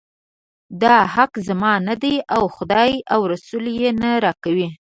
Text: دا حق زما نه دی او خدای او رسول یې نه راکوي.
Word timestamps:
دا 0.81 0.95
حق 1.15 1.33
زما 1.47 1.73
نه 1.87 1.95
دی 2.01 2.15
او 2.35 2.43
خدای 2.55 2.91
او 3.13 3.21
رسول 3.33 3.65
یې 3.81 3.89
نه 4.01 4.09
راکوي. 4.25 4.69